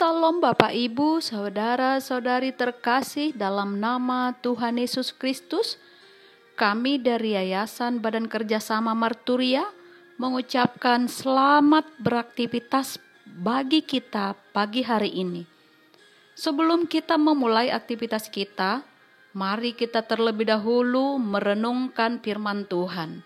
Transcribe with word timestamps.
Salam 0.00 0.40
Bapak 0.40 0.72
Ibu, 0.72 1.20
saudara-saudari 1.20 2.56
terkasih 2.56 3.36
dalam 3.36 3.76
nama 3.84 4.32
Tuhan 4.40 4.80
Yesus 4.80 5.12
Kristus. 5.12 5.76
Kami 6.56 6.96
dari 6.96 7.36
Yayasan 7.36 8.00
Badan 8.00 8.24
Kerjasama 8.24 8.96
Marturia 8.96 9.68
mengucapkan 10.16 11.04
selamat 11.04 11.84
beraktivitas 12.00 12.96
bagi 13.28 13.84
kita 13.84 14.40
pagi 14.56 14.80
hari 14.80 15.12
ini. 15.20 15.44
Sebelum 16.32 16.88
kita 16.88 17.20
memulai 17.20 17.68
aktivitas 17.68 18.32
kita, 18.32 18.80
mari 19.36 19.76
kita 19.76 20.00
terlebih 20.00 20.48
dahulu 20.48 21.20
merenungkan 21.20 22.24
firman 22.24 22.64
Tuhan. 22.64 23.20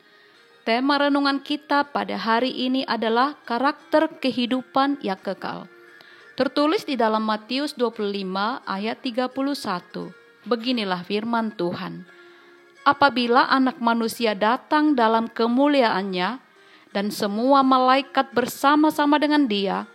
Tema 0.67 0.99
renungan 1.07 1.39
kita 1.39 1.87
pada 1.95 2.19
hari 2.19 2.51
ini 2.51 2.83
adalah 2.83 3.39
karakter 3.47 4.19
kehidupan 4.19 4.99
yang 5.07 5.23
kekal. 5.23 5.71
Tertulis 6.35 6.83
di 6.83 6.99
dalam 6.99 7.23
Matius 7.23 7.79
25 7.79 8.67
ayat 8.67 8.99
31. 8.99 9.31
Beginilah 10.43 11.07
firman 11.07 11.55
Tuhan. 11.55 12.03
Apabila 12.83 13.47
anak 13.47 13.79
manusia 13.79 14.35
datang 14.35 14.99
dalam 14.99 15.31
kemuliaannya 15.31 16.43
dan 16.91 17.07
semua 17.15 17.63
malaikat 17.63 18.35
bersama-sama 18.35 19.23
dengan 19.23 19.47
dia, 19.47 19.87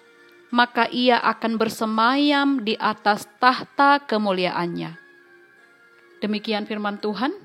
maka 0.48 0.88
ia 0.88 1.20
akan 1.20 1.60
bersemayam 1.60 2.64
di 2.64 2.80
atas 2.80 3.28
tahta 3.44 4.00
kemuliaannya. 4.08 4.96
Demikian 6.24 6.64
firman 6.64 7.04
Tuhan. 7.04 7.36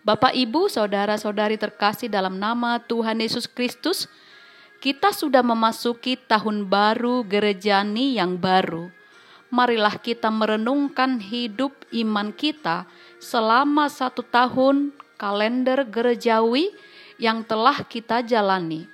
Bapak, 0.00 0.32
Ibu, 0.32 0.72
saudara-saudari 0.72 1.60
terkasih 1.60 2.08
dalam 2.08 2.40
nama 2.40 2.80
Tuhan 2.80 3.20
Yesus 3.20 3.44
Kristus, 3.44 4.08
kita 4.78 5.10
sudah 5.10 5.42
memasuki 5.42 6.14
tahun 6.14 6.70
baru 6.70 7.26
gerejani 7.26 8.14
yang 8.14 8.38
baru. 8.38 8.94
Marilah 9.50 9.98
kita 9.98 10.30
merenungkan 10.30 11.18
hidup 11.18 11.72
iman 11.90 12.30
kita 12.30 12.86
selama 13.18 13.90
satu 13.90 14.22
tahun 14.22 14.92
kalender 15.18 15.82
gerejawi 15.88 16.70
yang 17.18 17.42
telah 17.42 17.82
kita 17.82 18.22
jalani. 18.22 18.86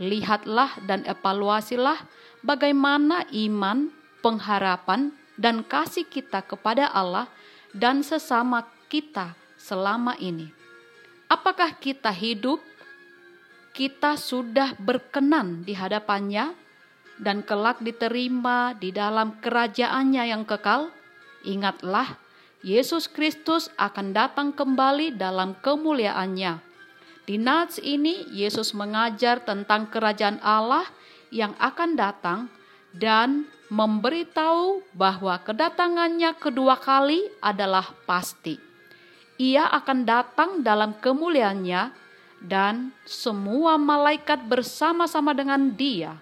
Lihatlah 0.00 0.80
dan 0.88 1.04
evaluasilah 1.04 2.00
bagaimana 2.40 3.28
iman, 3.32 3.92
pengharapan, 4.24 5.12
dan 5.36 5.60
kasih 5.60 6.08
kita 6.08 6.40
kepada 6.40 6.88
Allah 6.88 7.28
dan 7.76 8.00
sesama 8.00 8.64
kita 8.88 9.36
selama 9.60 10.16
ini. 10.16 10.48
Apakah 11.28 11.76
kita 11.76 12.08
hidup 12.08 12.62
kita 13.76 14.16
sudah 14.16 14.72
berkenan 14.80 15.60
di 15.60 15.76
hadapannya 15.76 16.56
dan 17.20 17.44
kelak 17.44 17.76
diterima 17.84 18.72
di 18.72 18.88
dalam 18.88 19.36
kerajaannya 19.44 20.32
yang 20.32 20.48
kekal, 20.48 20.88
ingatlah 21.44 22.16
Yesus 22.64 23.04
Kristus 23.04 23.68
akan 23.76 24.16
datang 24.16 24.56
kembali 24.56 25.20
dalam 25.20 25.52
kemuliaannya. 25.60 26.64
Di 27.28 27.36
Nats 27.36 27.76
ini 27.76 28.24
Yesus 28.32 28.72
mengajar 28.72 29.44
tentang 29.44 29.92
kerajaan 29.92 30.40
Allah 30.40 30.88
yang 31.28 31.52
akan 31.60 32.00
datang 32.00 32.48
dan 32.96 33.44
memberitahu 33.68 34.80
bahwa 34.96 35.36
kedatangannya 35.44 36.32
kedua 36.40 36.80
kali 36.80 37.28
adalah 37.44 37.92
pasti. 38.08 38.56
Ia 39.36 39.68
akan 39.68 39.98
datang 40.08 40.50
dalam 40.64 40.96
kemuliaannya 40.96 42.05
dan 42.40 42.92
semua 43.08 43.80
malaikat 43.80 44.44
bersama-sama 44.44 45.32
dengan 45.32 45.72
dia. 45.72 46.20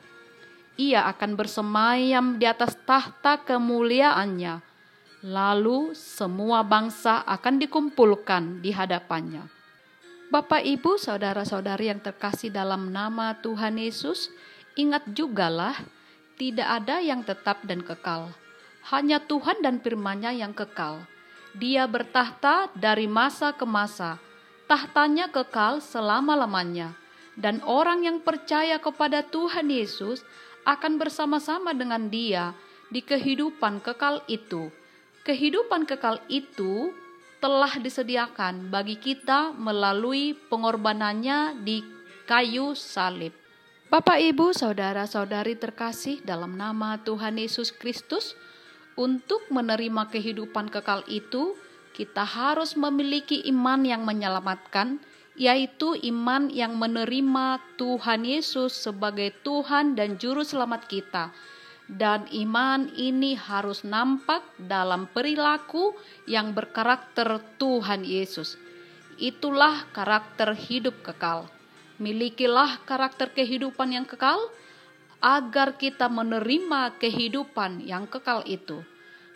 Ia 0.74 1.06
akan 1.14 1.38
bersemayam 1.38 2.38
di 2.38 2.46
atas 2.50 2.74
tahta 2.82 3.38
kemuliaannya. 3.46 4.58
Lalu 5.24 5.94
semua 5.96 6.60
bangsa 6.66 7.22
akan 7.24 7.62
dikumpulkan 7.62 8.60
di 8.60 8.74
hadapannya. 8.74 9.46
Bapak, 10.28 10.66
Ibu, 10.66 10.98
saudara-saudari 10.98 11.94
yang 11.94 12.02
terkasih 12.02 12.50
dalam 12.50 12.90
nama 12.90 13.38
Tuhan 13.38 13.78
Yesus, 13.78 14.34
ingat 14.74 15.06
jugalah 15.14 15.78
tidak 16.34 16.66
ada 16.66 16.98
yang 16.98 17.22
tetap 17.22 17.62
dan 17.62 17.86
kekal. 17.86 18.34
Hanya 18.90 19.22
Tuhan 19.22 19.62
dan 19.62 19.78
firman-Nya 19.78 20.34
yang 20.34 20.50
kekal. 20.50 21.06
Dia 21.54 21.86
bertahta 21.86 22.66
dari 22.74 23.06
masa 23.06 23.54
ke 23.54 23.62
masa 23.62 24.18
tahtanya 24.64 25.28
kekal 25.28 25.80
selama-lamanya, 25.80 26.96
dan 27.34 27.60
orang 27.66 28.06
yang 28.06 28.18
percaya 28.22 28.78
kepada 28.78 29.26
Tuhan 29.26 29.68
Yesus 29.68 30.22
akan 30.64 30.96
bersama-sama 30.96 31.76
dengan 31.76 32.08
Dia 32.08 32.56
di 32.88 33.04
kehidupan 33.04 33.84
kekal 33.84 34.24
itu. 34.30 34.72
Kehidupan 35.24 35.88
kekal 35.88 36.20
itu 36.28 36.92
telah 37.40 37.76
disediakan 37.76 38.72
bagi 38.72 38.96
kita 38.96 39.52
melalui 39.52 40.32
pengorbanannya 40.48 41.60
di 41.60 41.84
kayu 42.24 42.72
salib. 42.72 43.36
Bapak, 43.92 44.16
Ibu, 44.16 44.56
saudara-saudari 44.56 45.60
terkasih 45.60 46.24
dalam 46.24 46.56
nama 46.56 46.96
Tuhan 47.04 47.36
Yesus 47.36 47.68
Kristus, 47.68 48.32
untuk 48.94 49.44
menerima 49.50 50.08
kehidupan 50.08 50.70
kekal 50.70 51.02
itu, 51.10 51.58
kita 51.94 52.26
harus 52.26 52.74
memiliki 52.74 53.46
iman 53.54 53.86
yang 53.86 54.02
menyelamatkan, 54.02 54.98
yaitu 55.38 55.94
iman 56.10 56.50
yang 56.50 56.74
menerima 56.74 57.62
Tuhan 57.78 58.26
Yesus 58.26 58.74
sebagai 58.74 59.30
Tuhan 59.46 59.94
dan 59.94 60.18
Juru 60.18 60.42
Selamat 60.42 60.90
kita. 60.90 61.30
Dan 61.86 62.26
iman 62.32 62.90
ini 62.96 63.38
harus 63.38 63.86
nampak 63.86 64.42
dalam 64.58 65.06
perilaku 65.06 65.94
yang 66.26 66.50
berkarakter 66.50 67.38
Tuhan 67.60 68.02
Yesus. 68.02 68.58
Itulah 69.20 69.86
karakter 69.94 70.58
hidup 70.58 71.04
kekal. 71.06 71.46
Milikilah 72.02 72.82
karakter 72.82 73.30
kehidupan 73.30 73.94
yang 73.94 74.08
kekal 74.08 74.40
agar 75.22 75.78
kita 75.78 76.10
menerima 76.10 76.98
kehidupan 76.98 77.84
yang 77.84 78.10
kekal 78.10 78.42
itu. 78.48 78.82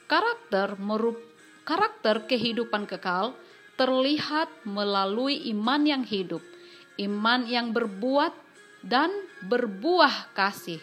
Karakter 0.08 0.80
merupakan 0.80 1.27
karakter 1.68 2.24
kehidupan 2.24 2.88
kekal 2.88 3.36
terlihat 3.76 4.48
melalui 4.64 5.52
iman 5.52 5.84
yang 5.84 6.00
hidup, 6.00 6.40
iman 6.96 7.44
yang 7.44 7.76
berbuat 7.76 8.32
dan 8.80 9.12
berbuah 9.44 10.32
kasih. 10.32 10.80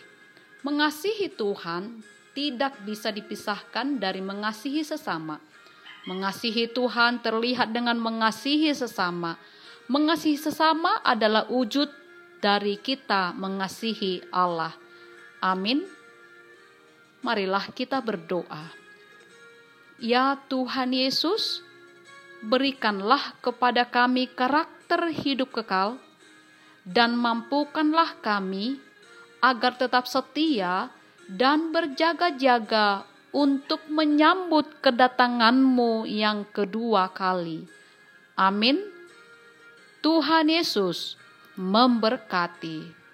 Mengasihi 0.61 1.33
Tuhan 1.33 2.05
tidak 2.37 2.77
bisa 2.85 3.09
dipisahkan 3.09 3.97
dari 3.97 4.21
mengasihi 4.21 4.85
sesama. 4.85 5.41
Mengasihi 6.05 6.69
Tuhan 6.69 7.25
terlihat 7.25 7.73
dengan 7.73 7.97
mengasihi 7.97 8.69
sesama. 8.77 9.41
Mengasihi 9.89 10.37
sesama 10.37 11.01
adalah 11.01 11.49
wujud 11.49 11.89
dari 12.37 12.77
kita 12.77 13.33
mengasihi 13.33 14.21
Allah. 14.29 14.73
Amin. 15.41 15.81
Marilah 17.25 17.73
kita 17.73 17.97
berdoa. 18.05 18.84
Ya 19.95 20.35
Tuhan 20.51 20.91
Yesus, 20.91 21.63
berikanlah 22.43 23.39
kepada 23.39 23.87
kami 23.87 24.27
karakter 24.27 25.07
hidup 25.07 25.55
kekal 25.55 25.95
dan 26.83 27.15
mampukanlah 27.15 28.19
kami 28.19 28.77
agar 29.39 29.79
tetap 29.79 30.03
setia 30.03 30.91
dan 31.31 31.71
berjaga-jaga 31.71 33.07
untuk 33.31 33.83
menyambut 33.87 34.83
kedatanganmu 34.83 36.03
yang 36.07 36.43
kedua 36.51 37.15
kali. 37.15 37.63
Amin. 38.35 38.79
Tuhan 40.03 40.51
Yesus 40.51 41.15
memberkati. 41.55 43.04